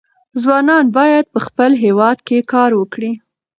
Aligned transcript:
ځوانان 0.41 0.85
باید 0.97 1.25
په 1.33 1.39
خپل 1.47 1.71
هېواد 1.83 2.17
کې 2.27 2.47
کار 2.53 2.71
وکړي. 2.79 3.11